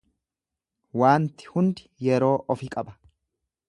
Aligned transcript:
Waanti 1.03 1.53
hundi 1.59 1.87
yeroo 2.09 2.35
ofi 2.57 2.75
qaba. 2.79 3.01